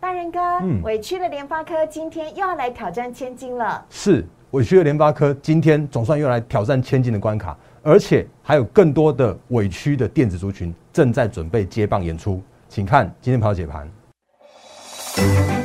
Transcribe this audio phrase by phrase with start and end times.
[0.00, 0.40] 大人哥，
[0.82, 3.84] 委屈的联发科今天又要来挑战千金了。
[3.90, 15.59] 是委屈的联发科今天总算又来挑战千金的关卡，而且还有更多的委屈的电子族群正在准备接棒演出，请看今天跑解盘。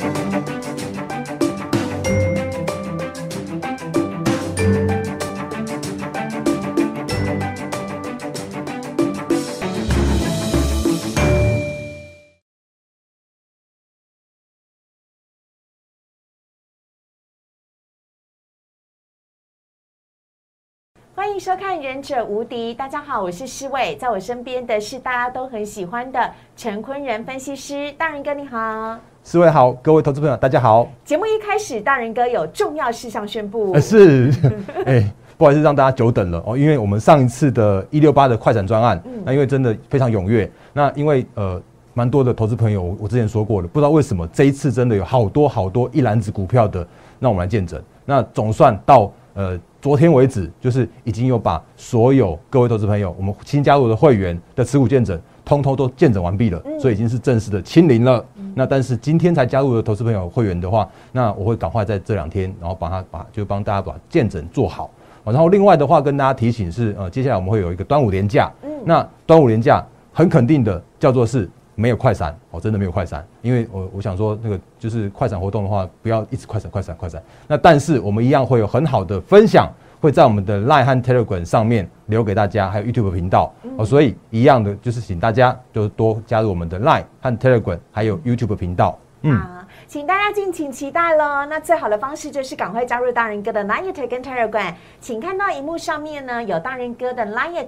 [21.36, 30.88] 迎收看《忍者无敌》，大家好，我是施伟，在我身边的是大家都很喜欢的陈坤仁分析师，大人哥你好，施伟好，各位投资朋友大家好。
[31.04, 34.32] 节目一开始，大人哥有重要事项宣布，是，
[34.88, 41.62] 哎，不好意思让大家久等了哦，因为我们上一次的一六八的快闪专案，那因为真的非常踊跃，那因为呃
[41.94, 46.88] 蛮多的投资朋友，我之前说过了，不知道为什么这一次真的有好多好多一篮子股票的，
[47.20, 49.60] 让我们来见证，那总算到呃。
[49.86, 58.26] 昨天为止，就是已经有把所有各位投资朋友，我们新加入的会员的持股见证，通通都见证完毕了，所以已经是正式的清零了。
[58.56, 64.90] 那但是今天才加入的投资朋友会员的话，那我会赶快在这两天，然后把它把就帮大家把见证做好。
[65.24, 68.52] 然后另外的话跟大家提醒是，呃，接下来我们会有一个端午连假，
[68.84, 71.48] 那端午连假很肯定的叫做是。
[71.76, 77.22] 没有快闪哦，真的没有快闪，因为我我想说那个就是快闪活动的话，不要一直快闪快闪快闪。
[77.48, 88.98] 那但是我们一样会有很好的分享，会在我们的 Line 和 Telegram 上面留给大家，还有 YouTube 频道哦，所以一样的就是请大家就多加入我们的 Line 和 Telegram，还有 YouTube 频道。
[89.28, 89.42] 嗯，
[89.88, 91.46] 请大家敬请期待喽。
[91.48, 97.66] 那最好的方式就是赶快加入大人哥的 Line 跟 Telegram，请看到荧幕上面呢有大人哥的 Line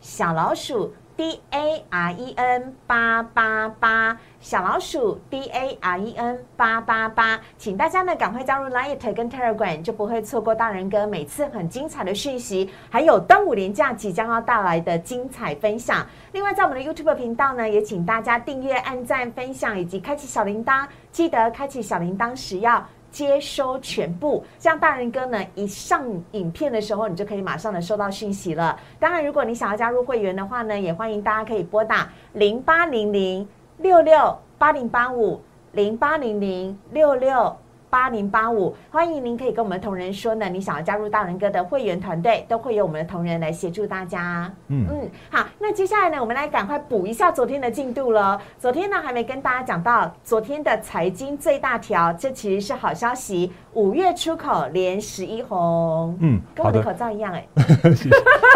[0.00, 0.92] 小老鼠。
[1.22, 16.04] D A R E N 八八八小老鼠 D A R E N 八八八，请大家呢赶快加入 Light 跟 Telegram，就不会错过大人哥每次很精彩的讯息，还有端午连假即将要带来的精彩分享。
[16.32, 22.84] 另外，在我们的 YouTube 频道呢，也请大家订阅、按赞、分享以及开启小铃铛，记得开启小铃铛时要。
[23.12, 26.02] 接收全部，这样大人哥呢一上
[26.32, 28.76] 影片的时候，你就可以马上的收到讯息了。
[28.98, 33.46] 当然，如果你想要加入会员的话呢，也欢迎大家可以拨打零八零零
[33.76, 35.40] 六六八零八五
[35.72, 37.56] 零八零零六六。
[37.92, 44.50] 八零八五，欢迎您可以跟我们同仁说呢，你想要加入大人哥的会员团队，都会有我们的同仁来协助大家。
[44.68, 48.40] 嗯嗯，好，那接下来呢，我们来赶快补一下昨天的进度了。
[48.58, 56.16] 昨天呢还没跟大家讲到昨天的财经最大条，这其实是好消息，五月出口连十一红。
[56.20, 57.46] 嗯，跟我的口罩一样 哎。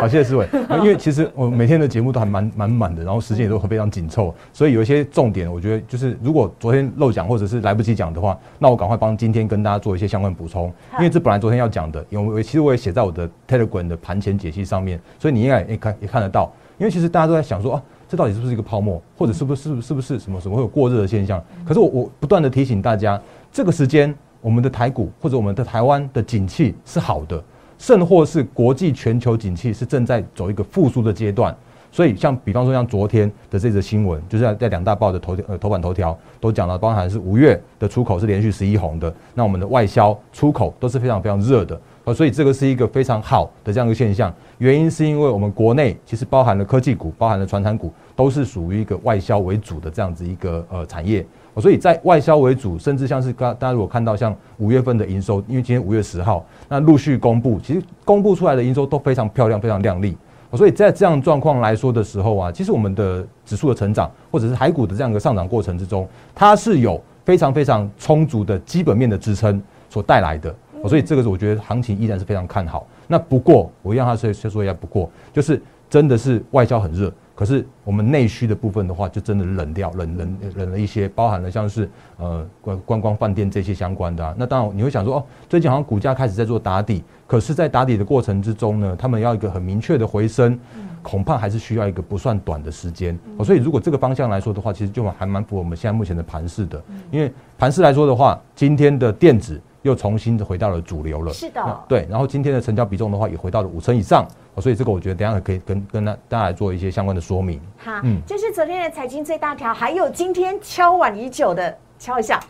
[0.01, 0.49] 好，谢谢思伟。
[0.81, 9.15] 因为其实我每天的节目都还蛮蛮满的，然后时间也都非常紧凑，所以有一些重点，我觉得就是如果昨天漏讲或者是来不及讲的话，那我赶快帮。
[9.33, 16.53] 今天跟大家做一些相关补充，因为这本来昨天要讲的，因为其实我也写在我的 Telegram 的盘前解析上面，所以你应该也看也看得到。
[16.79, 21.43] 因为其实大家都在想说啊，这到底是不是一个泡沫，或者是不是是不是不是什么什么会有过热的现象？
[21.67, 23.21] 可是我我不断的提醒大家，
[23.51, 27.43] 这个时间我们的台股或者我们的台湾的景气是好的，
[27.79, 31.57] 甚或是国际全球景气是正在走一个复苏的阶段。
[31.97, 44.31] 所以，像比方说，像昨天的这则新闻，就是在两大报的头条呃头版头条都讲了，包含是五月的出口是连续十一红的，那我们的外销出口都是非常非常热的，呃，所以这个是一个非常好的这样一个现象。
[44.59, 51.25] 原因是因为我们国内其实包含了科技股，包含了传产股，都是属于一个外销为主的这样子一个呃产业，
[51.57, 60.15] 所以在外销为主，甚至像是刚大家如果看到像五月份的营收，因为今天五月十号，那陆续公布，其实公布出来的营收都非常漂亮，非常亮丽。
[60.53, 70.55] 所以在这样状况来说的时候啊，其实我们的指数的成长，或者是海股的这样一个上涨过程之中，它是有非常非常充足的基本面的支撑所带来的。
[70.89, 72.87] 所以这个是我觉得行情依然是非常看好。
[73.09, 77.13] 那不过我让他说说一下，不过就是真的是外销很热。
[77.37, 84.35] 可是我们内需的部分的话，就真的冷掉，冷冷冷了一些，包含了像是呃观观光饭店这些相关的。
[84.39, 90.59] 那当然你会想说，哦，最近好像股价开始在做打底，可是，在打底的过程之中呢，他们要一个很明确的回升，
[91.03, 93.19] 恐怕还是需要一个不算短的时间。
[93.45, 96.83] 所以如果这个方向来说的话，其实就还蛮符合我们现在目前的盘势的。
[97.11, 101.33] 因为盘势来说的话，今天的电子又重新的回到了主流了。
[101.33, 102.07] 是的，对。
[102.11, 104.27] 然后今天的成交比重的话，也回到了五成以上。
[104.59, 107.61] 所以这个我觉得等下可以跟跟大大家来做一些相关的说明。
[107.77, 112.41] 好，嗯，这是昨天的财经最大条，还有今天敲碗已久的敲一下，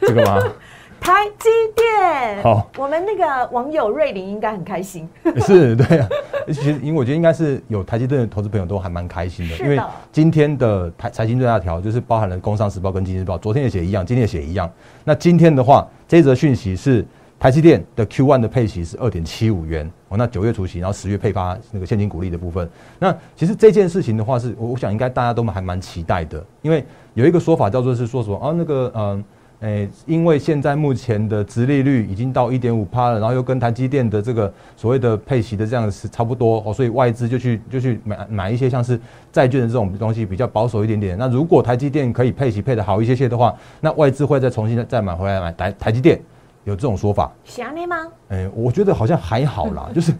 [0.00, 0.42] 这个吗？
[1.00, 2.42] 台积电。
[2.42, 5.08] 好，我们那个网友瑞林应该很开心。
[5.46, 6.08] 是，对啊。
[6.48, 9.80] 其实，因为我觉得应该是有台积电的投资朋友都还蛮开心的，的因为
[10.12, 14.70] 今天的台财经最大条就是包含了《工商时报》跟《经济日报》，昨天也写一样，今天也写一样。
[15.04, 17.06] 那今天的话，这则讯息是
[17.38, 22.68] 台积电的 Q one 的配息是二点七五元哦，那九月除息，然后十月配发那个现金股利的部分。
[22.98, 29.24] 那其实这件事情的话是，我我想应该大家都还蛮期待的，因为有一个说法叫做是说什么啊，那个嗯。
[29.60, 38.98] 诶，因为现在目前的殖利率已经到一点五趴了，然后又跟台积电的这个所谓的配息的这样是差不多哦，所以外资就去就去买买一些像是
[39.30, 41.18] 债券的这种东西比较保守一点点。
[41.18, 46.18] 那如果台积电可以配息配的好一些些的话，那外资会再重新再买回来买台台积电，
[46.64, 47.30] 有这种说法？
[47.44, 47.96] 想你吗？
[48.28, 50.14] 诶，我觉得好像还好啦， 就是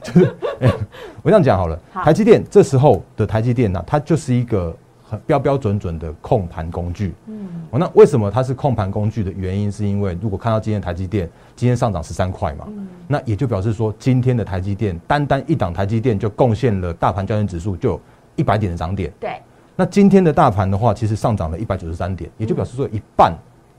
[0.00, 0.70] 就是诶，
[1.22, 4.72] 我这样讲好了，好台积电这时候的台积电呢、它就是一个
[5.08, 7.14] 很标标准准的控盘工具。
[7.26, 18.00] 嗯，哦，那为什么它是控盘工具的原因，是因为如果看到今天台积电今天上涨十三块嘛，嗯那也就表示说今天的台积电单单一档台积电就贡献了大盘交易指数就
[18.34, 19.12] 一百点的涨点。
[19.20, 19.40] 对，
[19.76, 23.32] 那今天的大盘的话，其实上涨了一百九十三点，也就表示说一半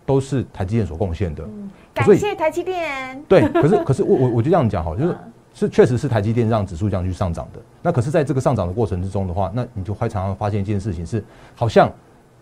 [0.05, 1.43] 都是台积电所贡献的。
[1.43, 3.21] 嗯，感谢台积电。
[3.27, 7.59] 对，可是可是我我我就这样讲哈，就是嗯是确实是台积电让指数这样去上涨的。
[7.81, 11.23] 那可是在这个上涨的过程之中的话，那你就会常常发现一件事情是，
[11.55, 11.91] 好像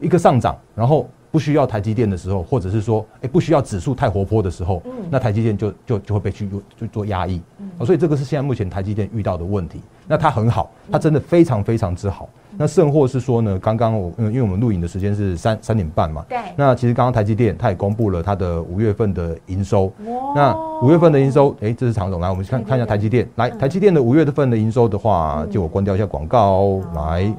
[0.01, 7.41] 一个上涨，然后不需要台积电的时候，或者是说，哎、不需要指数太活泼的时候，嗯那台积电就就就会被去就做压抑、
[7.79, 9.79] 哦所以这个是现在目前台积电遇到的问题。
[10.07, 12.27] 那它很好，它真的非常非常之好。
[12.57, 16.37] 那甚或是说呢，刚刚我嗯，因为我们录影的时间是三三点半嘛，对。
[16.55, 20.33] 那其实刚刚台积电它也公布了它的五月份的营收，哇。
[20.35, 23.27] 那五月份的营收，哎、这是常总来，我们看对对看一下台积电。
[23.35, 23.57] 来，嗯。
[23.57, 26.79] 台积电的五月份的营收的话，嗯就我关掉一下广告。
[26.95, 27.33] 来，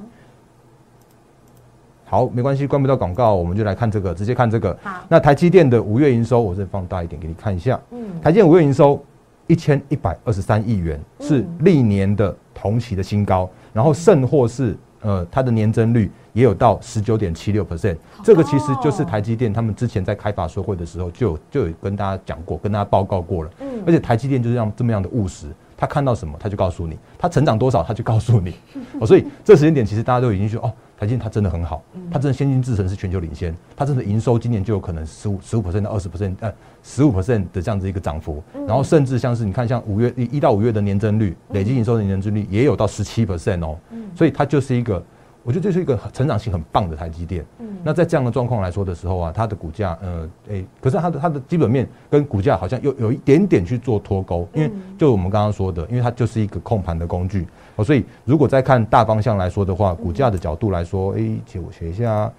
[2.05, 4.77] 好，没关系，关不到广告，我们就来看这个，直接看这个。
[4.83, 7.81] 好，那台积电的五月营收，我再放大一点给你看一下。
[7.91, 9.03] 嗯，台积电五月营收
[9.47, 23.51] 一千一百二十三亿元，是嗯历年的同期的新高，然后甚或是呃它的年增率也有到十九点七六 percent，这个其实就是台积电他们之前在开法说会的时候就有就有跟大家讲过，跟大家报告过了。
[23.61, 28.55] 嗯而且台积电就是这样这么样的务实，他看到什么他就告诉你，他成长多少他就告诉你。
[29.01, 36.53] 哦，所以这时间点其实大家都已经说哦，台积电它真的很好，它真的先进制程是全球领先，它真的营收今年就有可能十五十五 percent 到二十 percent 呃
[36.83, 43.79] 十五 percent 的这样子一个涨幅，然后甚至像是你看像五月一一到五月的年增率，累计营收的年增率也有到十七 percent 哦，
[44.15, 45.03] 所以它就是一个。
[45.47, 47.47] 我觉得这是一个很成长性很棒的台积电。
[47.85, 57.47] 那在这样的状况来说的时候啊，它的股价，呃，诶、可是它的它的基本面跟股价好像又有一点点去做脱钩，因为就我们刚刚说的，因为它就是一个控盘的工具，
[57.77, 62.33] 哦，所以如果再看大方向来说的话，股价的角度来说，诶、借我学一下啊。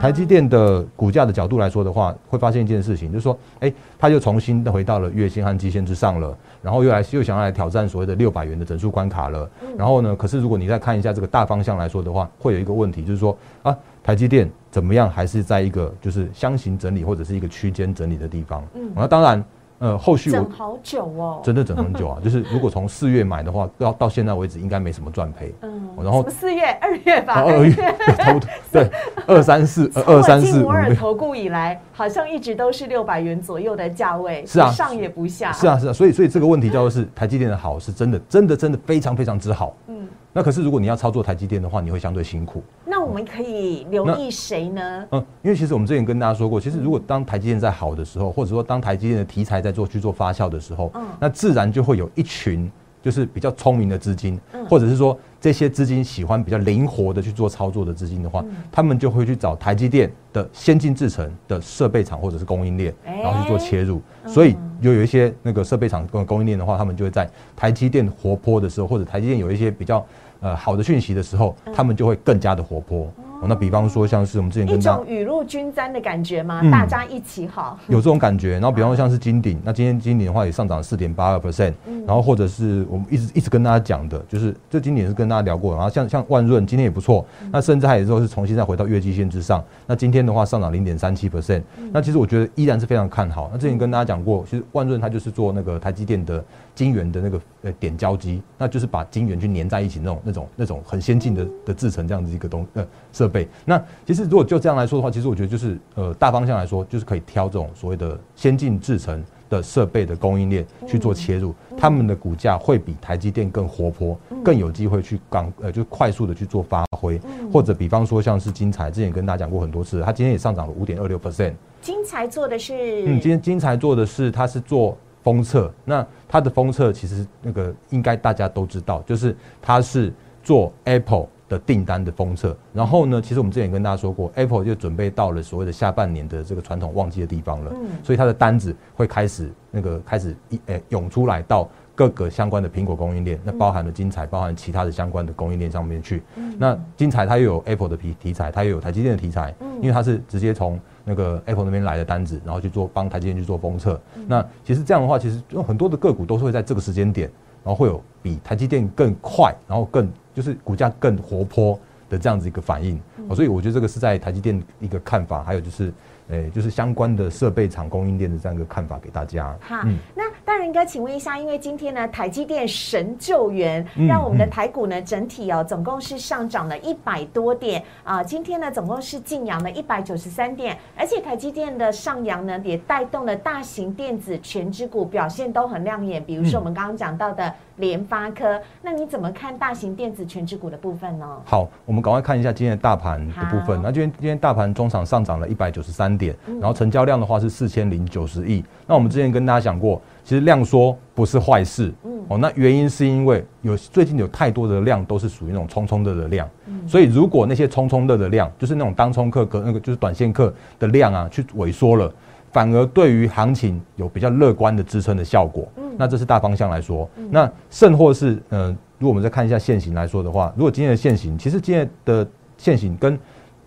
[0.00, 9.48] 台积电的股价的角度来说的话，会发现一件事情，就是说，哎、它又重新的回到了月线和季线之上了，然后又来又想要来挑战所谓的六百元的整数关卡了。
[9.76, 18.64] 然后呢，可是如果你再看一下这个大方向来说的话，会有一个问题，就是说啊，台积电怎么样，还是在一个就是箱型整理或者是一个区间整理的地方。
[18.74, 19.44] 嗯，那当然，
[19.78, 21.40] 呃，后续我整好久哦。
[21.44, 25.54] 真的整很久啊， 就是如果从四月买的话，到到现在为止应该没什么赚赔。
[25.62, 28.90] 嗯然后四月、二月吧，啊，二月对， 差不多 对，
[29.26, 30.94] 二三四二三四摩尔。
[30.94, 35.50] 投顾以来，好像一直都是六百元左右的价位，是啊上也不下。
[35.52, 39.74] 是啊，是啊，所以所以这个问题叫做是台积电的好是真的，真的真的非常非常之好。
[39.88, 40.06] 嗯，
[40.38, 42.62] 那可是如果你要操作台积电的话，你会相对辛苦。
[42.84, 45.04] 那我们可以留意谁呢？
[45.10, 52.70] 嗯，因为其实我们之前跟大家说过，其实如果当台积电在好的时候，或者说当台积电的题材在做去做发酵的时候，嗯那自然就会有一群
[53.02, 64.00] 就是比较聪明的资金，嗯或者是说这些资金喜欢比较灵活的去做操作的资金的话，嗯他们就会去找台积电的先进制程的设备厂或者是供应链，哎然后去做切入。
[64.26, 70.04] 所以就有一些那个设备厂跟供应链的话，他们就会在台积电活泼的时候，或者台积电有一些比较
[70.40, 73.10] 呃好的讯息的时候，他们就会更加的活泼。
[73.40, 76.60] 哦那比方说像是我们之前一跟大家种雨露均沾的感觉吗？
[76.62, 77.78] 嗯大家一起好。
[77.88, 78.52] 有这种感觉。
[78.54, 81.72] 然后比方说像是金鼎，那今天金鼎的话也上涨四点八二 percent，
[82.06, 89.62] 然后或者是我们一直一直跟大家讲的，就是这金鼎是跟大家聊过，然后像像万润今天也不错，那甚至它也说是重新再回到月季线之上。
[89.86, 93.48] 那今天的话上涨零点三七 percent，那其实我觉得依然是非常看好。
[93.52, 103.48] 那之前跟大家讲过，其实万润它就是做那个台积电的晶圆的那个呃点胶机，那就是把晶圆去粘在一起那种那种那种很先进的的制成这样子一个东呃设备。
[103.64, 117.20] 那其实如果就这样来说的话，其实我觉得就是呃大方向来说，就是可以挑这种所谓的先进制程的设备的供应链去做切入，他们的股价会比台积电更活泼，更有机会去刚呃就快速的去做发挥，
[117.52, 121.54] 或者比方说像是金财，之前跟大家讲过很多次，它今天也上涨了五点二六 percent。
[121.80, 122.74] 金财做的是
[123.06, 131.26] 嗯，今天金财做的是它是做封测，那它的封测其实那个应该大家都知道，就是它是做 Apple。
[131.48, 146.22] 的订单的封测，然后呢，其实我们之前也跟大家说过，Apple 就准备到了所谓的下半年的这个传统旺季的地方了，嗯，所以它的单子会开始那个开始一诶涌出来到各个相关的苹果供应链，那包含了晶彩，包含其他的相关的供应链上面去。
[146.58, 153.98] 那晶彩它又有 Apple 的题题材，它又有台积电的题材，因为它是直接从那个 Apple 那边来的单子，然后去做帮台积电去做封测。
[154.26, 157.32] 那其实这样的话，其实有很多的个股都是会在这个时间点，然
[157.68, 160.10] 然后会有比台积电更快，然后更。
[160.34, 161.76] 就是股价更活泼
[162.08, 163.00] 的这样子一个反应，
[163.34, 165.92] 所以我觉得这个是在台积电一个看法，还有就是，
[166.30, 169.56] 诶，就是相关的设备厂供应链的这样一个看法给大家。
[169.60, 169.82] 好，
[170.14, 170.24] 那。
[170.44, 178.22] 大仁哥，请问一下，因为今天呢，台积电神救援，让我们的台股呢整体哦，总共是上涨了一百多点啊。
[178.22, 186.24] 今天呢，总共是净扬了一百九十三点，而且台积电的上扬呢，也带动了大型电子全指股表现都很亮眼。
[186.24, 191.26] 比如说我们刚刚讲到的联发科，那你怎么看大型电子全指股的部分呢？
[191.44, 193.80] 好，我们赶快看一下今天的大盘的部分。
[193.82, 198.64] 那今天今天大盘中场上涨了一百九十三点，然后成交量的话是四千零九十亿。
[198.86, 200.00] 那我们之前跟大家讲过。
[200.24, 212.12] 其实量缩不是坏事，嗯，哦，那原因是因为有最近有太多的量都是属于那种冲冲热的量，嗯，所以如果那些冲冲热的量，就是那种当冲客跟那个就是短线客的量啊，去萎缩了，
[212.52, 222.26] 反而对于行情有比较乐观的支撑的效果，嗯，那这是大方向来说，那甚或是嗯，如果我们再看一下现行来说的话，如果今天的现行，其实今天的
[222.56, 223.18] 现行跟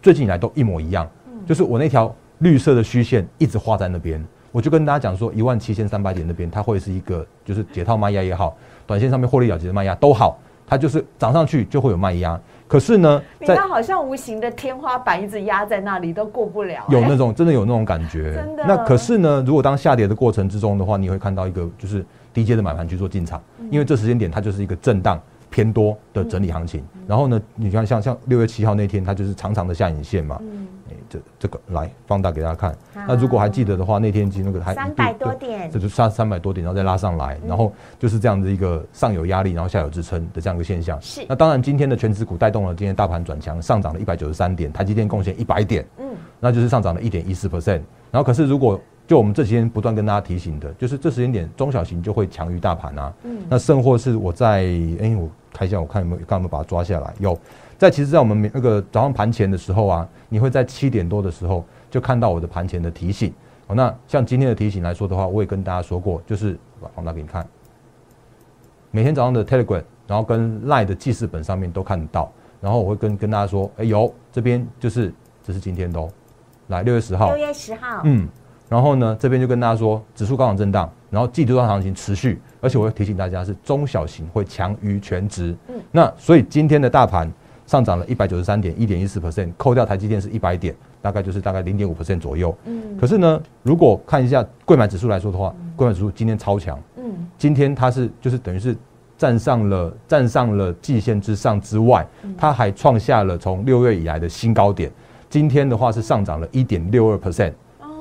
[0.02, 1.08] 最近以来都一模一样，
[1.46, 4.24] 就是我那条绿色的虚线一直画在那边。
[4.52, 12.38] 我就跟大家讲说，一万七千三百点那边，它会是一个就是解套卖压也好，短线上面获利了结的卖压都好，它就是涨上去就会有卖压。
[12.72, 16.86] 可是呢，在好像无形的天花板一直压在那里，都过不了。
[16.88, 18.34] 有那种真的有那种感觉。
[18.34, 18.64] 真的。
[18.66, 25.20] 那可是呢，如果当下跌的过程之中的话，你会看到一个就是低阶的买盘去做进场，因为这时间点它就是一个震荡
[25.52, 26.84] 偏多的整理行情。
[27.06, 30.40] 然后呢，你看像像六月七号那天，它就是长长的下影线嘛。
[30.42, 30.68] 嗯
[31.10, 32.76] 这这个来放大给大家看。
[32.94, 41.02] 那如果还记得的话，那天其实那个还三百多点，这就差三百多点，然后再拉上来，然后就是这样的一个上有压力，然后下有支撑的这样一个现象。
[41.02, 41.26] 是。
[41.28, 47.82] 那当然，今天的全指股带动了今天大盘转强，上涨了一百九十三点，台积电贡献一百点，嗯，那就是上涨了一点一四 percent。
[48.12, 48.80] 然后可是如果
[49.12, 53.14] 就我们这几天不断跟大家提醒的，就是这时间点中小型就会强于大盘啊。
[53.24, 53.40] 嗯。
[53.50, 54.62] 那甚或是我在
[55.02, 57.14] 哎，我开一下，我看有没有刚有没有把它抓下来？
[57.20, 57.38] 有。
[57.78, 63.34] 在其实，在我们那个早上盘前的时候啊，你会在七点多的时候就看到我的盘前的提醒。
[63.68, 66.58] 哦，那像今天的提醒来说的话，我也跟大家说过，就是
[66.96, 67.46] 放大给你看，
[68.92, 72.32] 每天早上的 Telegram，然后跟 Line 的记事本上面都看得到。
[72.62, 75.14] 然后我会跟跟大家说，哎，有这边就是
[75.44, 76.10] 这是今天的哦，
[76.68, 78.26] 来六月十号，六月十号，嗯，
[78.72, 85.54] 然后呢这边就跟大家说，指数高涨震荡，然后季度段行情持续，而且我要提醒大家是中小型会强于全值。
[85.68, 87.30] 嗯，那所以今天的大盘。
[87.68, 92.54] 上涨了一百九十三点一点一四 percent，扣掉台积电是一百点，大概就是大概零点五 percent 左右。
[92.66, 96.78] 嗯，可是呢，如果看一下贵买指数来说的话，贵买指数今天超强。
[96.98, 97.04] 嗯，
[97.38, 98.76] 今天它是就是等于是
[99.18, 102.06] 站上了站上了季线之上之外，
[102.38, 104.92] 它还创下了从六月以来的新高点。
[105.30, 107.54] 今天的话是上涨了一点六二 percent，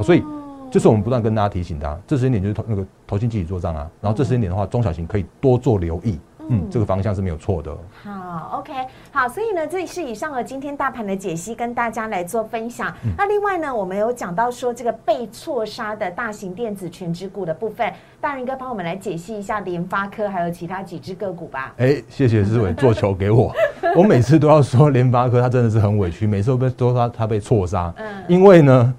[0.03, 0.25] 所以
[0.71, 6.19] 就是我们不断跟大家提醒的，这时间点就是投那个投信自己做账啊，然后这时间点的话，中小型可以多做留意。
[6.53, 7.71] 嗯，这个方向是没有错的。
[8.03, 8.73] 好，OK，
[9.12, 12.93] 好，所以呢，这是以上的今天大盘的解析，跟大家来做分享。
[13.17, 21.73] 那另外呢，我们有讲到说这个被错杀的大型电子全指股的部分，大人哥帮我们来解析一下联发科还有其他几只个股吧。
[21.77, 23.55] 哎，谢谢志伟做球给我，
[23.95, 27.95] 我每次都要说联发科，他真的是很委屈，每次都被说他他被错杀。
[27.97, 28.93] 嗯，因为呢，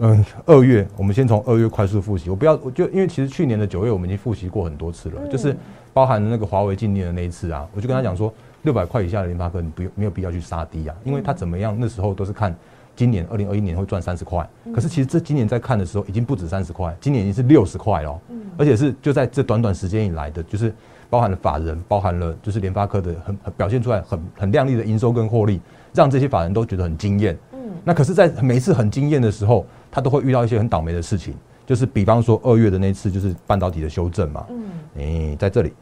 [0.00, 5.56] 嗯，二月我们先从二月快速复习，我不要，我就因为其实去年的九月我们已经复习过很多次了，就是。
[5.92, 12.54] 包含那个华为禁令的那一次啊，我就跟他讲说，六百块以下的联发科，你不用没有必要去杀低啊，因为他怎么样，那时候都是看
[12.94, 18.20] 今年二零二一年会赚三十块，可是其实这今年在看的时候已经不止三十块，今年已经是六十块了，
[18.56, 20.72] 而且是就在这短短时间以来的，就是
[21.10, 25.60] 包含了法人，包含了就是联发科的很很表现出来很很亮丽的营收跟获利，
[25.92, 27.36] 让这些法人都觉得很惊艳。
[27.80, 31.34] 嗯，那可是，在每一次很惊艳的时候，他都会遇到一些很倒霉的事情。
[31.66, 34.44] 就是比方说二月的那次，就是半导体的修正嘛。
[34.50, 34.64] 嗯，
[34.96, 35.72] 诶，在这里，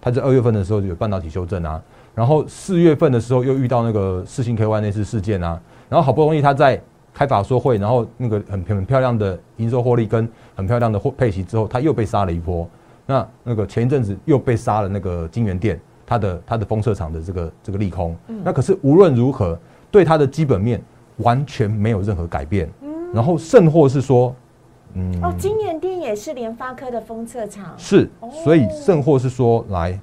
[0.00, 1.82] 他在二月份的时候有半导体修正啊，
[2.14, 6.80] 然后四月份的时候又遇到那个四星 KY 那次事件啊，然后好不容易他在
[7.12, 12.68] 开法说会，然后那个很很漂亮的营收获利跟很漂亮的获配息之后，他又被杀了一波。
[13.06, 18.16] 那那个前一阵子又被杀了那个金源店，它的它的封测厂的这个这个利空。
[18.42, 19.58] 那可是无论如何，
[19.90, 20.82] 对它的基本面
[21.18, 22.68] 完全没有任何改变。
[23.12, 24.34] 然后甚或是说，
[24.94, 27.72] 嗯，哦，金源店也是联发科的封测厂。
[27.76, 28.10] 是，
[28.44, 29.98] 所以甚或是说来。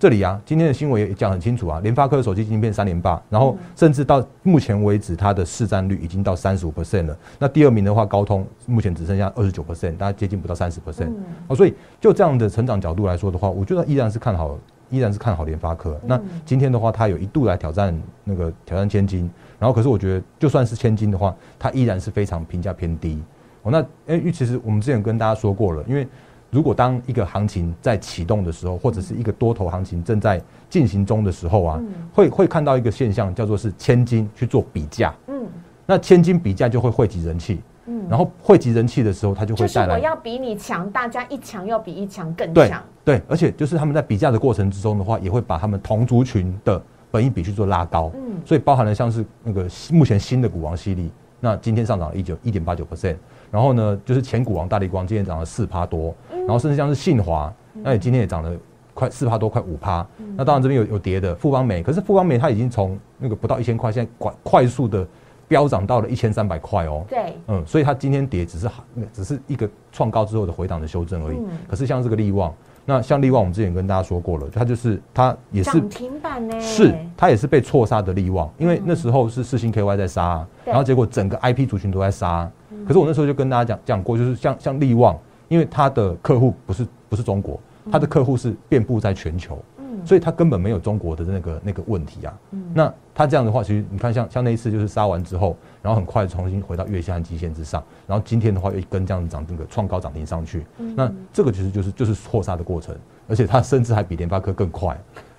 [0.00, 7.18] 这里啊，今天的新闻也讲很清楚啊，联发科的手机晶片三连霸，然后甚至到目前为止，它的市占率已经到三十五 percent 了。
[7.36, 11.10] 那第二名的话，高通目前只剩下二十九 percent，大家接近不到三十 percent。
[11.48, 14.56] 哦，所以就这样的成长角度来说的话，我觉得依然是看好，
[14.88, 16.00] 依然是看好联发科。
[16.06, 19.28] 那今天的话，它有一度来挑战那个挑战千金，
[19.58, 23.22] 然后可是我觉得就算是千金的话，它依然是非常评价偏低。
[23.62, 23.80] 哦，那
[24.14, 26.06] 因为其实我们之前跟大家说过了，因为。
[26.50, 35.14] 如果当一个行情在启动的时候，或者是一个多头行情正在进行中的时候啊，会会看到一个现象，叫做是千金去做比价。
[35.26, 35.46] 嗯，
[35.84, 37.60] 那千金比价就会汇集人气。
[37.84, 42.82] 嗯，然后汇集人气的时候，它就会带来我要比你强，大家一强要比一强更强。
[43.04, 48.10] 对，而且就是他们在比价的过程之中的话，也会把他们同族群的本益比去做拉高。
[48.14, 53.16] 嗯，所以包含了像是那个目前新的股王犀利，那今天上涨了一九一点八九 percent。
[53.50, 58.52] 然后呢，就是前股王大力光今天涨了四趴多，然后甚至像是信华，那你今天也涨了
[58.92, 60.06] 快四趴多，快五趴。
[60.36, 65.06] 那当然这边有有跌的富邦美，可是富邦美它已经从那个不到一千块，现在快快速的
[65.46, 67.04] 飙涨到了一千三百块哦。
[67.08, 68.68] 对，嗯，所以它今天跌只是
[69.12, 71.38] 只是一个创高之后的回档的修正而已。
[71.66, 72.54] 可是像这个利旺。
[72.88, 82.50] 那像利旺，我们之前跟大家说过了，它就是它也是涨停板呢，是它也是被错杀的利旺，因为那时候是四星 KY 在杀，然后结果整个 IP 族群都在杀。
[82.86, 85.14] 可是我那时候就跟大家讲讲过，就是像像利旺，
[85.48, 87.60] 因为它的客户不是不是中国，
[87.92, 89.62] 它的客户是遍布在全球。
[90.04, 92.38] 所以他根本没有中国的那个那个问题啊。
[92.74, 100.66] 那他这样的话，其实你看，像像那一次就是杀完之后，然后很快重新回到月线和季线之上，然后今天的话又一根这样子涨，那个创高涨停上去。
[100.96, 102.96] 那这个其实就是就是错杀的过程，
[103.28, 104.98] 而且它甚至还比联发科更快。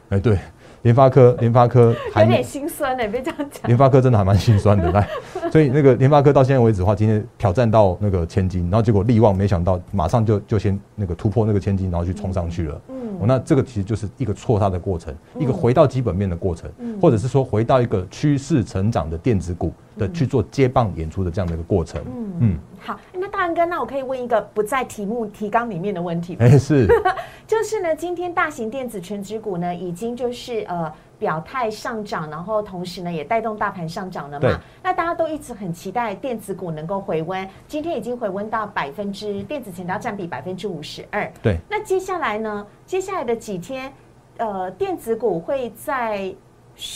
[0.09, 0.37] 哎，对。
[0.83, 3.63] 联发科，联发科有点心酸呢，别这样讲。
[3.65, 5.07] 联发科真的还蛮心酸的，来，
[5.51, 12.81] 所以那个联发科到现在为止的话，今天挑战到那个千金，然后结果力旺没想到马上就就先那个突破那个千金，然后去冲上去了。
[12.87, 16.69] 嗯，那这个其实就是一个错杀的过程，一个回到基本面的过程，
[17.01, 22.01] 或者是说回到一个趋势成长的电子股的去做接棒演出的这样的一个过程。
[22.07, 26.39] 嗯嗯，好，那大仁哥，那我可以问一个不在题目提纲里面的问题吗？
[26.45, 26.87] 哎， 是，
[27.45, 30.91] 就是呢，今天大型电子全指股呢，已经就是呃。
[31.19, 34.57] 表态上涨，然后同时呢也带动大盘上涨了嘛？
[34.81, 41.29] 那大家都一直很期待电子股能够回温，今天已经回温到百分之电子成交占比百分之五十二。
[41.41, 42.65] 对，那接下来呢？
[42.85, 43.91] 接下来的几天，
[44.37, 46.33] 呃，电子股会在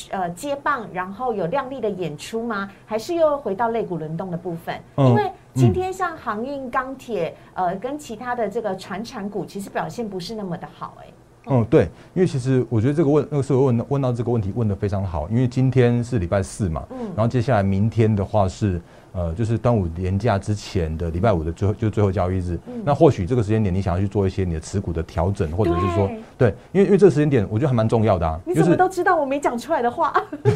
[0.09, 2.69] 呃接棒，然后有亮丽的演出吗？
[2.85, 4.79] 还是又回到肋骨轮动的部分？
[4.97, 11.07] 因为今天像航运、钢铁，呃，跟其他的这个船产股，其实表现不是那么的好，哎。
[11.47, 18.81] 嗯，对，因为其实我觉得这个问那个时候问问到这个问题问的非常好，因为今天是礼拜四嘛，嗯，然后接下来明天的话是
[19.13, 28.39] 呃，就是端午年假之前的礼拜五的最后就最后交易日，那或许这个时间点你想要去做一些你的持股的调整，或者是说对，因为因为这个时间点我觉得还蛮重要的啊。
[28.45, 30.13] 你怎么都知道我没讲出来的话？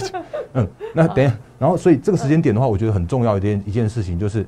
[0.54, 4.46] 嗯，那等下，然后所以这个时间点的话，我觉得很重要一件一件事情就是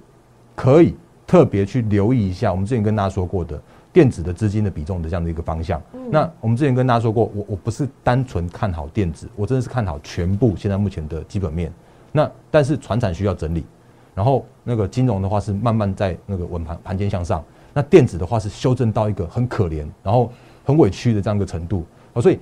[0.56, 0.96] 可以
[1.26, 3.62] 特别去留意一下，我们之前跟大家说过的。
[3.92, 11.74] 电子的资金的比重的这样的一个方向，那我们之前跟大家说过，我我不是单纯看好电子，我真的是看好全部现在目前的基本面。
[12.12, 13.66] 那但是船产需要整理，
[14.20, 17.42] 然后那个金融的话是慢慢在那个稳盘盘间向上，
[17.74, 20.30] 那电子的话是修正到一个很可怜，然后
[20.66, 22.38] 很委屈的这样一个程度啊，所以。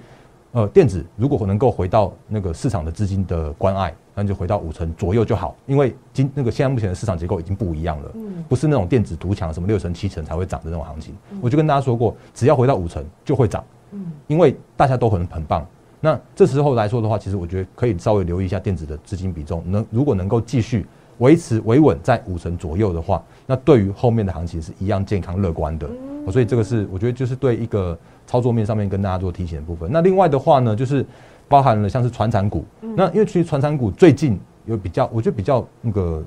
[0.54, 5.56] 呃，电子如果能够回到那个市场的资金的关爱，那就回到五成左右就好。
[5.68, 11.16] 因为今那个现在目前的市场结构已经不一样了，嗯，不是那种电子独强什么六成七成才会涨的那种行情。
[11.42, 15.68] 我就跟大家说过，只要回到五成就会涨，嗯，因为大家都很很棒。
[16.00, 20.88] 那这时候来说的话，其实我觉得可以稍微留意一下电子的资金比重，能如果能够继续
[21.20, 25.88] 维持维稳在五成左右的话，那对于后面的行情是一样健康乐观的。
[26.32, 27.98] 所以这个是我觉得就是对一个。
[28.30, 31.06] 操作面上面跟大家做提醒的部分，那另外的话呢，就是
[31.48, 36.22] 包含了像是传产股，那因为其实传产股最近有比较，我觉得比较那个，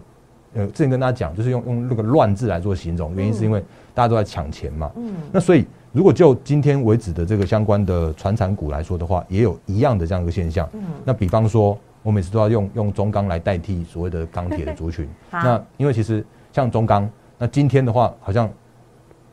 [0.55, 4.91] 呃，之前跟大家讲，就是用用那个乱字来做形容，原因是因为大家都在抢钱嘛。
[4.97, 5.13] 嗯。
[5.31, 10.67] 那所以如果就今天为止的这个相关的传产股来说的话，也有一样的这样一个现象。
[10.73, 10.81] 嗯。
[11.05, 15.09] 那比方说，我每次都要用用中钢来代替所谓的钢铁的族群。
[15.31, 17.09] 那因为其实像中钢，
[17.39, 18.51] 那今天的话好像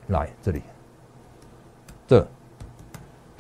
[0.08, 0.62] 来这里，
[2.08, 2.26] 这。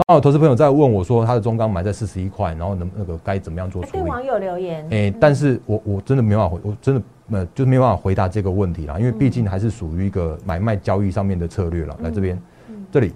[0.06, 4.04] 当有投资朋友在问我说，他的中钢买在四十一块，然后能那个该怎么样做处理？
[4.04, 11.98] 对网友留言，哎，但是我我真的没办法回，我真的呃，就是没有办法回答这个问题啦，因为毕竟还是属于一个买卖交易上面的策略了。
[12.04, 12.40] 来这边，
[12.92, 13.12] 这里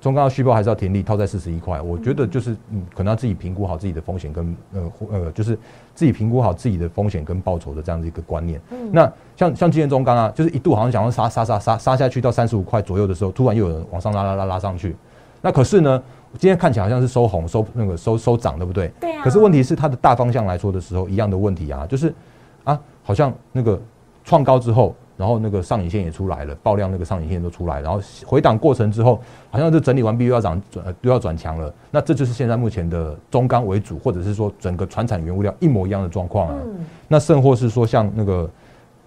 [0.00, 1.80] 中钢续报还是要停利，套在四十一块。
[1.80, 5.58] 我觉得就是嗯，可能要自己评估好自己的风险跟呃呃，就是
[5.94, 8.60] 自己评估好自己的风险跟报酬的这样的一个观念。
[8.92, 14.94] 那像像今天中钢啊，就是一度好像想要杀杀杀杀杀下去到三十五块左右的时候，突然又有人往上拉拉拉拉上去。
[15.42, 16.02] 那可是呢，
[16.38, 18.90] 今天看起来好像是收红收那个收收涨，对不对？
[19.00, 19.22] 对啊。
[19.22, 22.14] 可是问题是它的大方向来说的时候，一样的问题啊，就是
[22.64, 22.78] 啊。
[23.02, 23.80] 好像那个
[24.22, 31.74] 创高之后，然后那个上影线也出来了，爆量那个上影线都出来，然后回档过程之后，好像是整理完毕又要涨转又要转强了。
[31.90, 36.56] 那这就是现在目前的中钢为主，或者是说整个船产原物料一模一样的状况啊。
[37.08, 38.48] 那甚或是说像那个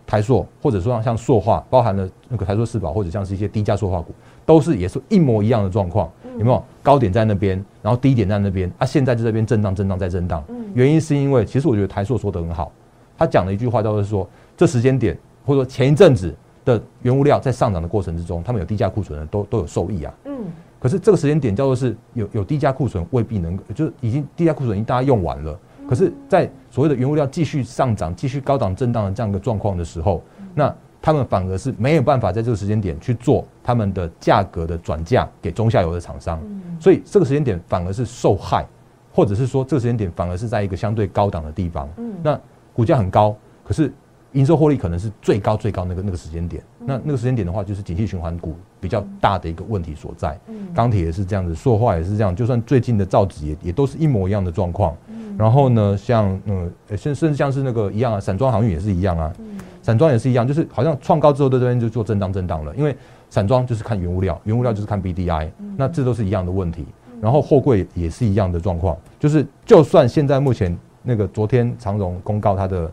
[0.06, 4.14] 台塑，或者说像塑化，包含了那个台塑四宝，或者像是一些低价塑化股，
[4.46, 6.12] 都是也是一模一样的状况。
[6.38, 8.86] 有没有高点在那边，然后低点在那边啊？
[8.86, 10.44] 现在就这边震荡震荡再震荡。
[10.74, 12.72] 原因是因为其实我觉得台塑说的很好。
[13.18, 20.14] 他讲了一句话，叫做说，这时间点或者说前一阵子的原物料在上涨的过程之中，他们有低价库存的都都有受益啊。
[20.26, 20.34] 嗯。
[20.80, 25.58] 可是这个时间点叫做是有有低价库存，未必能就是已经低价库存已经大家用完了。
[25.88, 30.24] 可是，在所谓的原物料继续上涨、继续高档震荡的这样一个状况的时候，
[30.56, 36.42] 那他们反而是没有办法在这个时间点去做他们的价格的转嫁给中下游的厂商。
[36.80, 38.66] 所以这个时间点反而是受害，
[39.12, 41.90] 或者是说这个时间点反而是在一个相对高档的地方。
[41.98, 42.14] 嗯。
[42.24, 42.40] 那
[42.74, 43.92] 股价很高，可是
[44.34, 46.64] 营收获利可能是最高最高那个那个时间点。
[46.80, 50.40] 那那个时间点的话，就是景气循环股比较大的一个问题所在。
[50.74, 52.36] 钢铁也是这样子，塑化也是这样。
[52.36, 54.96] 就算最近的造纸也也都是一模一样的状况。
[55.38, 59.34] 然后呢，像嗯，甚甚至像是那个一样啊，散装航运也是一样啊。
[59.82, 62.76] 散装也是一样，就是好像创高之后在这边就做震荡震荡了。
[62.76, 62.96] 因为
[63.30, 66.86] 散装就是看原物料，原物料就是看 B D I，那这都是一样的问题。
[67.22, 70.78] 然后货柜也是一样的状况，就是就算现在目前。
[71.04, 72.88] 那个昨天长荣公告它的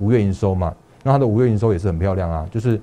[0.00, 2.80] 五月营收嘛，那它的五月营收也是很漂亮啊，就是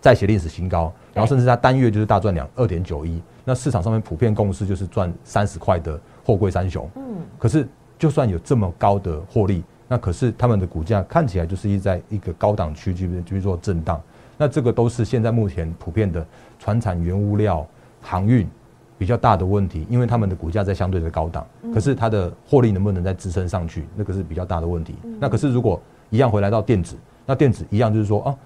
[0.00, 6.88] 再写历史新高，然后甚至它单月就是大赚两二点九一，那市场上面普遍共识就是赚三十块的货柜三雄。
[6.96, 7.02] 嗯，
[7.38, 7.66] 可是
[7.98, 14.00] 就算有这么高的获利，那可是他们的股价看起来就是一在一个高档区去去做震荡，
[14.36, 16.26] 那这个都是现在目前普遍的
[16.58, 17.66] 船产原物料
[18.00, 18.48] 航运。
[18.98, 24.94] 比较大的问题，因为他们的股价在相对的高档，可是它的获利能不能再支撑上去，那个是比较大的问题。
[25.18, 25.80] 那可是如果
[26.10, 26.96] 一样回来到电子，
[27.30, 28.36] 那电子一样就是说啊，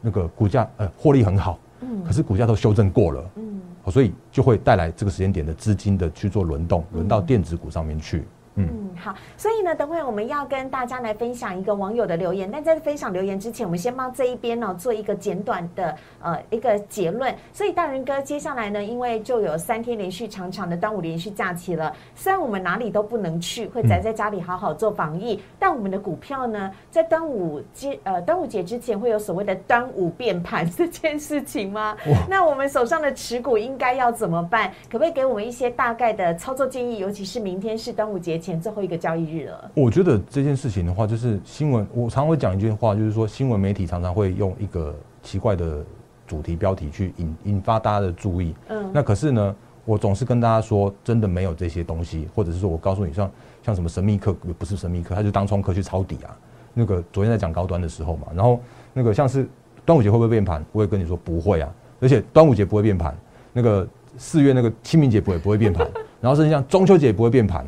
[0.00, 8.22] 那个股价呃获利很好，嗯，可是股价都修正过了，嗯，所以就会带来这个时间点的资金的去做轮动，轮到电子股上面去。
[8.58, 12.50] 嗯，好，所以呢，等会我们要跟大家来分享一个网友的留言。
[12.50, 17.32] 但在分享留言之前，我们先帮这一边呢做一个简短的呃一个结论。
[17.52, 21.94] 所以大人哥接下来呢，因为就有三天连续长长的端午连续假期了。
[22.16, 31.96] 虽然我们哪里都不能去，会宅在家里好好做防疫，但我们的股票呢，在端午节呃端午节之前会有所谓的端午变盘这件事情吗？
[32.28, 34.72] 那我们手上的持股应该要怎么办？
[34.90, 36.98] 可不可以给我们一些大概的操作建议？
[36.98, 38.36] 尤其是明天是端午节。
[38.56, 39.70] 最后一个交易日了。
[39.74, 45.84] 我觉得这件事情的话，就是新闻，我常会讲一句话，就是说新闻媒体常常会用一个奇怪的
[46.24, 48.54] 主题标题去引引发大家的注意。
[48.68, 53.30] 嗯，那可是呢，我总是跟大家说，真的没有这些东西，或者是说我告诉你，像
[53.62, 56.36] 像什么神秘客，不是神秘客，他就当冲客去抄底啊。
[56.74, 58.60] 那个昨天在讲高端的时候嘛，然后
[58.92, 59.48] 那个像是
[59.84, 60.64] 端午节会不会变盘？
[60.70, 63.16] 我也跟你说不会啊，而且端午节不会变盘，
[63.52, 65.88] 那个四月那个清明节不会不会变盘，
[66.20, 67.66] 然后甚至像中秋节也不会变盘。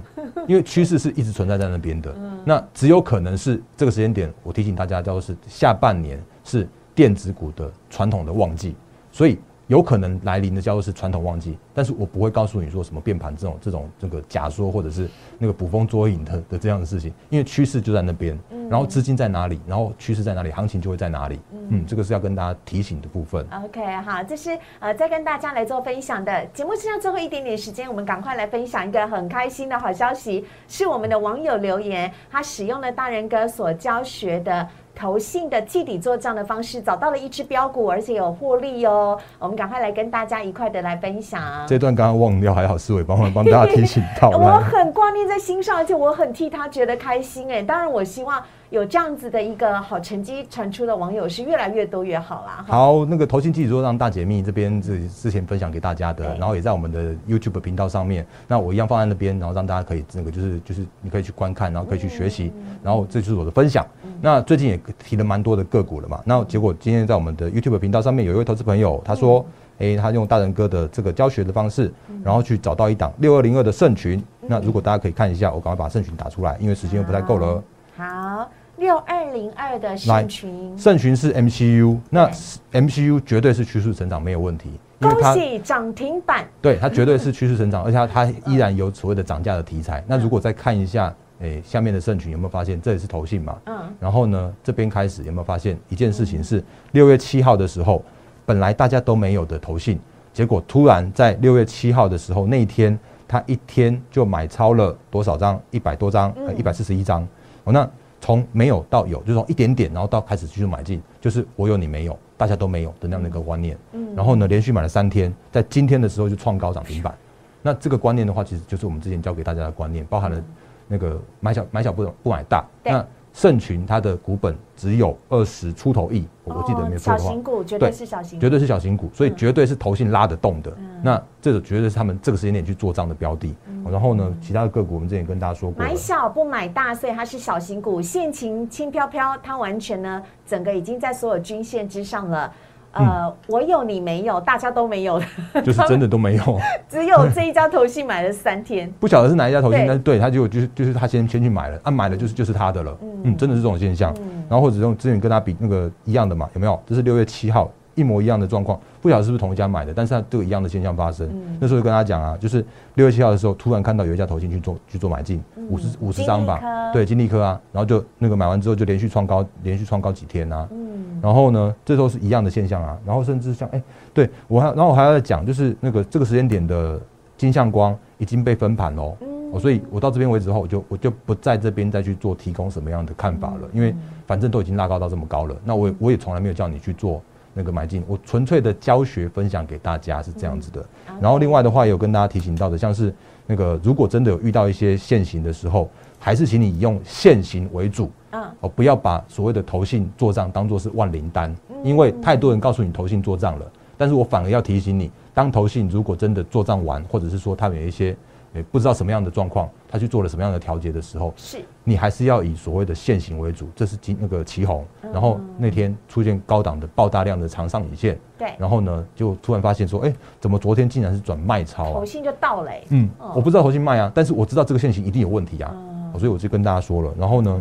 [0.51, 2.13] 因为趋势是一直存在在那边的，
[2.45, 4.35] 那只有可能是这个时间点。
[4.43, 8.75] 我提醒大家，叫做是下半年是电子股的传统的旺季，
[9.13, 9.39] 所以。
[9.71, 18.37] 有可能来临的叫做是传统旺季，但是我不会告诉你说什么变盘这种这种这个假说或者是那个捕风捉影的的这样的事情，因为趋势就在那边，
[18.69, 21.39] 然后资金在哪里，然后趋势在哪里，行情就会在哪里。
[21.53, 23.47] 嗯，这个是要跟大家提醒的部分。
[23.65, 34.69] OK，好，这是呃在跟大家来做分享的节目，剩下最后一点点时间，我们赶快来分享一个很开心的好消息，是我们的网友留言，他使用了大人哥所教学的。
[35.01, 39.19] 投信的记底做账的方式，找到了一只标股，而且有获利哦。
[39.39, 41.43] 我们赶快来跟大家一块的来分享。
[41.67, 44.29] 这段刚刚忘掉，还好思维帮忙帮大家提醒到。
[44.29, 47.63] 我很挂念在心上，而且我很替他觉得开心哎。
[47.63, 48.43] 当然，我希望。
[48.71, 52.65] 有这样子的一个好成绩传出的网友是越来越多越好啦。
[52.69, 63.85] 好，那个投信记者说让大解密这边是之前分享给大家的，然后也在我们的 YouTube 频道上面，那我一样放在那边，然后让大家可以那个就是就是你可以去观看，然后可以去学习，然后这就是我的分享。
[64.21, 69.45] 那最近也提了蛮多的个股了嘛，那结果今天在我们的 YouTube 频道上面有一位投资朋友，他说，
[69.81, 74.23] 哎，他用大人哥的这个教学的方式，然后去找到一档六二零二的圣群。
[74.47, 77.61] 那如果大家可以看一下，我赶快把圣群打出来，因为时间又不太够了。
[77.97, 78.49] 好。
[78.81, 82.27] 六二零二的来盛群，盛群是 MCU，那
[82.73, 90.03] MCU 绝对是趋势成长没有问题，恭喜涨停板，对它绝对是趋势成长， 而且它它依然有所谓的涨价的题材。
[90.07, 93.59] 那如果再看一下，诶、下面的盛群有没有发现这也是投信嘛？
[93.67, 98.03] 嗯，然后呢，这边开始有没有发现一件事情是六月七号的时候，
[98.47, 100.01] 本来大家都没有的投信，
[100.33, 105.61] 结果突然在六月七号的时候那一天，他一天就买超了多少张？
[105.71, 107.29] 一百多张，呃，一百四十一张。
[107.65, 107.87] 哦，那
[108.21, 113.77] 从没有到有，就从一点点，然后到开始继续买进，就是我有你没有，大家都没有的那样的一个观念。
[113.93, 117.17] 嗯然后呢，连续买了三天，在今天的时候就创高涨停板。
[117.63, 120.43] 那这个观念的话，其实就是我们之前教给大家的观念，包含了
[120.89, 122.65] 那个买小买小不不买大。
[122.83, 127.25] 那盛群它的股本只有二十出头亿，我我记得没有错的话。
[127.25, 129.37] 哦小型，股绝对对是小型股，绝对是小型股，所以嗯。
[129.37, 130.71] 绝对是投信拉得动的。
[130.79, 131.01] 嗯。
[131.03, 133.55] 那这个绝对是他们这个时间点去做账的标的。
[133.91, 135.89] 然后呢，其他的个股我们之前跟大家说过了。
[135.89, 142.53] 买，小不买大，所以它是小型股，现情轻飘飘，它完全呢整个已经在所有均线之上了。
[142.93, 145.19] 呃，嗯我有你没有，大家都没有
[145.55, 146.61] 的， 就是真的都没有。
[146.89, 148.93] 只有这一家投信买了三天。
[148.99, 154.15] 不晓得是哪一家投信，但是对他就就是就是他先先去买了，啊买了就是就是他的了，嗯，真的是这种现象。
[154.49, 156.81] 然后或者用之前跟他比那个一样的嘛，有没有？
[156.87, 161.29] 这是六月七号一模一样的状况，不晓得是不是同一家买的，但是它都有一样的现象发生。
[161.59, 166.61] 那时候就跟他讲啊，就是六月七号的时候，突然看到有一家投信去做去做买进，五十五十张吧，
[166.93, 171.21] 对，金利科啊，然后就那个买完之后就连续创高，连续创高几天啊，嗯。
[171.23, 173.83] 然后呢，这时候是一样的现象啊，然后甚至像哎、
[174.13, 177.01] 对我还，然后我还要再讲，就是那个这个时间点的
[177.37, 179.17] 金相光已经被分盘喽。
[179.21, 179.29] 嗯。
[179.53, 183.95] 哦，所以我到这边为止的话，我就我就不在这边再去做提供什么样的看法了，因为
[184.27, 187.21] 反正都已经拉高到这么高了，那我也我也从来没有叫你去做
[187.53, 190.85] 那个买进，我纯粹的教学分享给大家是这样子的。
[191.21, 193.13] 然后另外的话，也有跟大家提醒到的，像是
[193.47, 208.17] 那个如果真的有遇到一些现行的时候，还是请你以用现行为主，嗯，哦，不要把所谓的投信做账当做是万灵丹，因为太多人告诉你投信做账了，但是我反而要提醒你，当投信如果真的做账完，或者是说他们有一些
[208.55, 222.05] 诶不知道什么样的状况，他去做了什么样的调节的时候，是你还是要以所谓的现行为主，这是今那个旗红，然后那天出现高档的爆大量的长上影线，对，然后呢就突然发现说，哎、怎么昨天竟然是转卖超啊投？
[222.05, 227.15] 信就到了、欸，嗯哦，我不知道投信卖啊，但是我知道这个现行一定有问题啊，嗯所以我就跟大家说了。
[227.17, 227.61] 然后呢，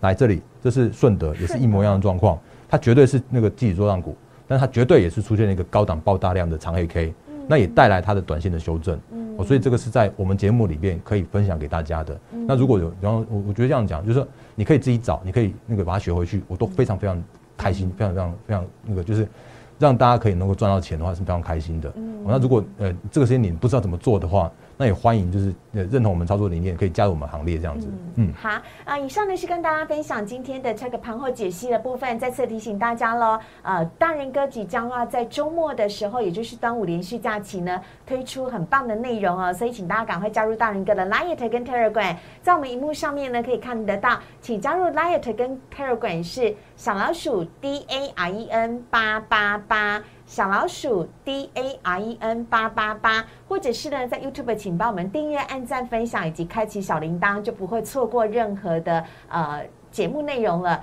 [0.00, 2.36] 来这里，这是顺德，也是一模一样的状况，
[2.68, 4.16] 它绝对是那个集体做账股，
[4.48, 7.14] 但它绝对也是出现了一个高档爆大量的长黑 K，
[7.46, 8.98] 那也带来它的短线的修正。
[9.38, 12.20] 哦，所以这个是在我们节目里面可以分享给大家的。
[12.46, 17.22] 那如果有，然后我我觉得这样讲，就是说你可以自己找，你可以那个把它学回去，我都非常非常
[17.56, 19.26] 开心，非常非常非常那个就是。
[19.78, 21.88] 让大家可以能够赚到钱的话是非常开心的。
[21.88, 27.88] 哦那如果呃这个时间你不知道怎么做的话，那也欢迎就是呃认同我们操作理念，可以加入我们行列这样子。
[28.16, 28.50] 嗯，好
[28.84, 32.18] 啊，以上呢是跟大家分享今天的这个盘后解析的部分。
[32.18, 50.00] 再次提醒大家喽，呃，大人哥即将啊在周末的时候，也就是端午连续假期呢，推出很棒的内容哦，所以请大家赶快加入大人哥的 Light 跟 Telegram，在我们荧幕上面呢可以看得到，请加入 Light 跟 Telegram 是小老鼠 D A R E N 八八八。
[50.26, 60.80] 小老鼠 D A R E N 八八八，或者是呢，在 YouTube 请帮我们订阅、按赞、分享以及开启小铃铛，就不会错过任何的呃节目内容了。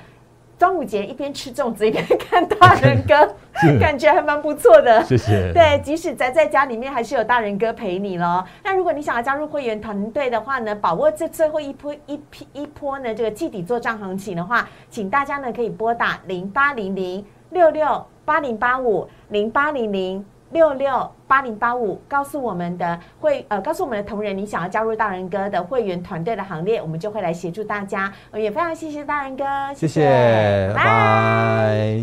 [0.57, 3.35] 端午节一边吃粽子一边看大人哥，
[3.79, 5.03] 感觉还蛮不错的。
[5.03, 5.51] 谢谢。
[5.53, 8.45] 对，即使宅在家里面，还是有大人哥陪你咯。
[8.63, 20.25] 那如果你想要加入会员团队的话呢，把握这最后一波一批一波呢这个季底做账行情的话，请大家呢可以拨打零八零零六六八零八五零八零零。
[20.55, 28.09] 六六八零八五，告诉我们的会呃，告诉我们的同仁，你想要加入大人哥的会员团队的行列，我们就会来协助大家。
[28.31, 29.43] 呃也非常谢谢大人哥，
[29.75, 31.99] 谢谢，拜拜。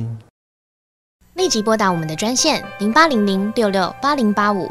[1.32, 4.70] 立即拨打我们的专线零八零零六六八零八五